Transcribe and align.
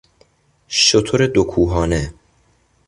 شتر 0.67 1.27
دو 1.27 1.43
کوهانه 1.43 2.13